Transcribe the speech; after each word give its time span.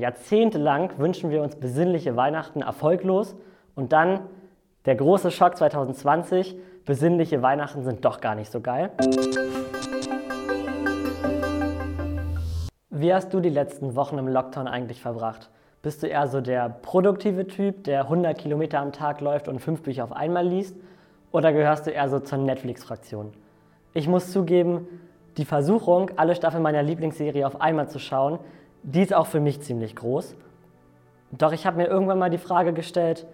Jahrzehntelang 0.00 0.98
wünschen 0.98 1.30
wir 1.30 1.42
uns 1.42 1.56
besinnliche 1.56 2.16
Weihnachten 2.16 2.62
erfolglos 2.62 3.36
und 3.74 3.92
dann 3.92 4.20
der 4.84 4.96
große 4.96 5.30
Schock 5.30 5.56
2020, 5.56 6.56
besinnliche 6.84 7.42
Weihnachten 7.42 7.82
sind 7.82 8.04
doch 8.04 8.20
gar 8.20 8.34
nicht 8.34 8.50
so 8.50 8.60
geil. 8.60 8.90
Wie 12.90 13.12
hast 13.12 13.32
du 13.32 13.40
die 13.40 13.50
letzten 13.50 13.94
Wochen 13.94 14.18
im 14.18 14.28
Lockdown 14.28 14.66
eigentlich 14.66 15.00
verbracht? 15.00 15.50
Bist 15.82 16.02
du 16.02 16.06
eher 16.06 16.26
so 16.26 16.40
der 16.40 16.68
produktive 16.68 17.46
Typ, 17.46 17.84
der 17.84 18.02
100 18.02 18.36
Kilometer 18.36 18.80
am 18.80 18.92
Tag 18.92 19.20
läuft 19.20 19.46
und 19.46 19.60
fünf 19.60 19.82
Bücher 19.82 20.04
auf 20.04 20.12
einmal 20.12 20.46
liest? 20.46 20.76
Oder 21.30 21.52
gehörst 21.52 21.86
du 21.86 21.90
eher 21.90 22.08
so 22.08 22.18
zur 22.18 22.38
Netflix-Fraktion? 22.38 23.32
Ich 23.94 24.08
muss 24.08 24.32
zugeben, 24.32 24.88
die 25.36 25.44
Versuchung, 25.44 26.10
alle 26.16 26.34
Staffeln 26.34 26.62
meiner 26.62 26.82
Lieblingsserie 26.82 27.46
auf 27.46 27.60
einmal 27.60 27.88
zu 27.88 27.98
schauen, 27.98 28.40
die 28.82 29.02
ist 29.02 29.14
auch 29.14 29.26
für 29.26 29.40
mich 29.40 29.60
ziemlich 29.62 29.96
groß. 29.96 30.34
Doch 31.32 31.52
ich 31.52 31.66
habe 31.66 31.76
mir 31.76 31.86
irgendwann 31.86 32.18
mal 32.18 32.30
die 32.30 32.38
Frage 32.38 32.72
gestellt, 32.72 33.26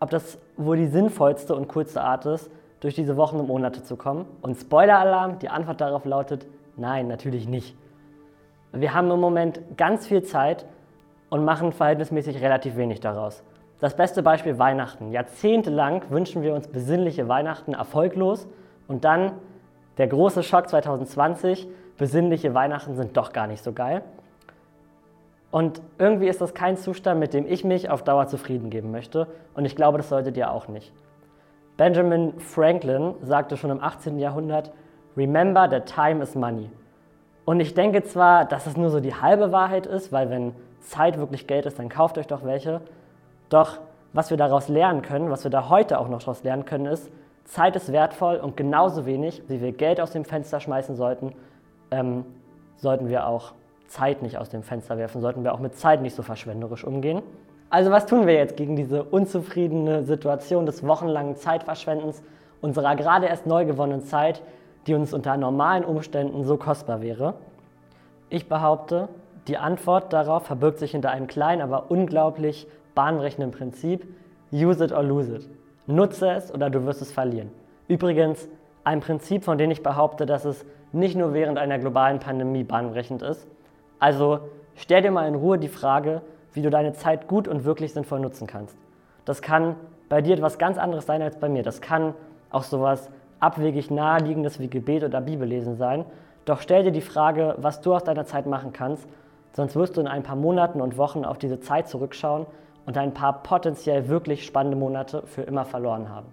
ob 0.00 0.10
das 0.10 0.38
wohl 0.56 0.76
die 0.76 0.86
sinnvollste 0.86 1.54
und 1.54 1.68
coolste 1.68 2.02
Art 2.02 2.26
ist, 2.26 2.50
durch 2.80 2.94
diese 2.94 3.16
Wochen 3.16 3.36
und 3.36 3.48
Monate 3.48 3.82
zu 3.82 3.96
kommen. 3.96 4.26
Und 4.42 4.56
Spoiler-Alarm, 4.56 5.38
die 5.38 5.48
Antwort 5.48 5.80
darauf 5.80 6.04
lautet, 6.04 6.46
nein, 6.76 7.08
natürlich 7.08 7.48
nicht. 7.48 7.74
Wir 8.72 8.92
haben 8.92 9.10
im 9.10 9.20
Moment 9.20 9.60
ganz 9.78 10.06
viel 10.06 10.22
Zeit 10.22 10.66
und 11.30 11.44
machen 11.44 11.72
verhältnismäßig 11.72 12.42
relativ 12.42 12.76
wenig 12.76 13.00
daraus. 13.00 13.42
Das 13.80 13.96
beste 13.96 14.22
Beispiel 14.22 14.58
Weihnachten. 14.58 15.12
Jahrzehntelang 15.12 16.02
wünschen 16.10 16.42
wir 16.42 16.54
uns 16.54 16.68
besinnliche 16.68 17.28
Weihnachten 17.28 17.74
erfolglos 17.74 18.46
und 18.88 19.04
dann 19.04 19.32
der 19.98 20.08
große 20.08 20.42
Schock 20.42 20.68
2020, 20.68 21.68
besinnliche 21.96 22.52
Weihnachten 22.54 22.96
sind 22.96 23.16
doch 23.16 23.32
gar 23.32 23.46
nicht 23.46 23.62
so 23.62 23.72
geil. 23.72 24.02
Und 25.50 25.80
irgendwie 25.98 26.28
ist 26.28 26.40
das 26.40 26.54
kein 26.54 26.76
Zustand, 26.76 27.20
mit 27.20 27.32
dem 27.32 27.46
ich 27.46 27.64
mich 27.64 27.88
auf 27.88 28.02
Dauer 28.02 28.26
zufrieden 28.26 28.70
geben 28.70 28.90
möchte. 28.90 29.26
Und 29.54 29.64
ich 29.64 29.76
glaube, 29.76 29.98
das 29.98 30.08
solltet 30.08 30.36
ihr 30.36 30.50
auch 30.50 30.68
nicht. 30.68 30.92
Benjamin 31.76 32.38
Franklin 32.38 33.14
sagte 33.22 33.56
schon 33.56 33.70
im 33.70 33.82
18. 33.82 34.18
Jahrhundert, 34.18 34.72
Remember 35.16 35.68
that 35.68 35.86
time 35.86 36.22
is 36.22 36.34
money. 36.34 36.70
Und 37.46 37.60
ich 37.60 37.74
denke 37.74 38.02
zwar, 38.02 38.44
dass 38.44 38.66
es 38.66 38.76
nur 38.76 38.90
so 38.90 39.00
die 39.00 39.14
halbe 39.14 39.52
Wahrheit 39.52 39.86
ist, 39.86 40.12
weil 40.12 40.30
wenn 40.30 40.52
Zeit 40.80 41.18
wirklich 41.18 41.46
Geld 41.46 41.64
ist, 41.64 41.78
dann 41.78 41.88
kauft 41.88 42.18
euch 42.18 42.26
doch 42.26 42.44
welche. 42.44 42.80
Doch 43.48 43.78
was 44.12 44.30
wir 44.30 44.36
daraus 44.36 44.68
lernen 44.68 45.02
können, 45.02 45.30
was 45.30 45.44
wir 45.44 45.50
da 45.50 45.68
heute 45.68 45.98
auch 45.98 46.08
noch 46.08 46.20
daraus 46.20 46.42
lernen 46.42 46.64
können, 46.64 46.86
ist, 46.86 47.10
Zeit 47.44 47.76
ist 47.76 47.92
wertvoll 47.92 48.36
und 48.36 48.56
genauso 48.56 49.06
wenig, 49.06 49.42
wie 49.48 49.60
wir 49.60 49.72
Geld 49.72 50.00
aus 50.00 50.10
dem 50.10 50.24
Fenster 50.24 50.58
schmeißen 50.58 50.96
sollten, 50.96 51.32
ähm, 51.90 52.24
sollten 52.76 53.08
wir 53.08 53.26
auch 53.26 53.52
Zeit 53.88 54.22
nicht 54.22 54.38
aus 54.38 54.48
dem 54.48 54.62
Fenster 54.62 54.98
werfen, 54.98 55.20
sollten 55.20 55.44
wir 55.44 55.54
auch 55.54 55.60
mit 55.60 55.76
Zeit 55.76 56.02
nicht 56.02 56.14
so 56.14 56.22
verschwenderisch 56.22 56.84
umgehen. 56.84 57.22
Also 57.68 57.90
was 57.90 58.06
tun 58.06 58.26
wir 58.26 58.34
jetzt 58.34 58.56
gegen 58.56 58.76
diese 58.76 59.02
unzufriedene 59.02 60.04
Situation 60.04 60.66
des 60.66 60.86
wochenlangen 60.86 61.36
Zeitverschwendens 61.36 62.22
unserer 62.60 62.94
gerade 62.96 63.26
erst 63.26 63.46
neu 63.46 63.64
gewonnenen 63.64 64.02
Zeit, 64.02 64.42
die 64.86 64.94
uns 64.94 65.12
unter 65.12 65.36
normalen 65.36 65.84
Umständen 65.84 66.44
so 66.44 66.56
kostbar 66.56 67.02
wäre? 67.02 67.34
Ich 68.28 68.48
behaupte, 68.48 69.08
die 69.48 69.58
Antwort 69.58 70.12
darauf 70.12 70.46
verbirgt 70.46 70.78
sich 70.78 70.92
hinter 70.92 71.10
einem 71.10 71.26
kleinen, 71.26 71.62
aber 71.62 71.90
unglaublich 71.90 72.66
bahnbrechenden 72.94 73.50
Prinzip, 73.50 74.06
use 74.52 74.84
it 74.84 74.92
or 74.92 75.02
lose 75.02 75.36
it. 75.36 75.48
Nutze 75.86 76.30
es 76.30 76.52
oder 76.52 76.70
du 76.70 76.84
wirst 76.84 77.02
es 77.02 77.12
verlieren. 77.12 77.50
Übrigens, 77.88 78.48
ein 78.82 79.00
Prinzip, 79.00 79.44
von 79.44 79.58
dem 79.58 79.70
ich 79.70 79.82
behaupte, 79.82 80.26
dass 80.26 80.44
es 80.44 80.64
nicht 80.92 81.16
nur 81.16 81.32
während 81.34 81.58
einer 81.58 81.78
globalen 81.78 82.18
Pandemie 82.18 82.64
bahnbrechend 82.64 83.22
ist. 83.22 83.46
Also 83.98 84.40
stell 84.74 85.02
dir 85.02 85.10
mal 85.10 85.28
in 85.28 85.34
Ruhe 85.34 85.58
die 85.58 85.68
Frage, 85.68 86.22
wie 86.52 86.62
du 86.62 86.70
deine 86.70 86.92
Zeit 86.92 87.28
gut 87.28 87.48
und 87.48 87.64
wirklich 87.64 87.92
sinnvoll 87.92 88.20
nutzen 88.20 88.46
kannst. 88.46 88.76
Das 89.24 89.42
kann 89.42 89.76
bei 90.08 90.22
dir 90.22 90.34
etwas 90.34 90.58
ganz 90.58 90.78
anderes 90.78 91.06
sein 91.06 91.22
als 91.22 91.38
bei 91.38 91.48
mir. 91.48 91.62
Das 91.62 91.80
kann 91.80 92.14
auch 92.50 92.62
sowas 92.62 93.10
abwegig 93.40 93.90
naheliegendes 93.90 94.60
wie 94.60 94.68
Gebet 94.68 95.04
oder 95.04 95.20
Bibellesen 95.20 95.76
sein. 95.76 96.04
Doch 96.44 96.60
stell 96.60 96.84
dir 96.84 96.92
die 96.92 97.00
Frage, 97.00 97.56
was 97.58 97.80
du 97.80 97.94
aus 97.94 98.04
deiner 98.04 98.24
Zeit 98.24 98.46
machen 98.46 98.72
kannst, 98.72 99.06
sonst 99.52 99.74
wirst 99.74 99.96
du 99.96 100.00
in 100.00 100.06
ein 100.06 100.22
paar 100.22 100.36
Monaten 100.36 100.80
und 100.80 100.96
Wochen 100.96 101.24
auf 101.24 101.38
diese 101.38 101.60
Zeit 101.60 101.88
zurückschauen 101.88 102.46
und 102.86 102.96
ein 102.96 103.14
paar 103.14 103.42
potenziell 103.42 104.08
wirklich 104.08 104.46
spannende 104.46 104.76
Monate 104.76 105.22
für 105.26 105.42
immer 105.42 105.64
verloren 105.64 106.08
haben. 106.08 106.28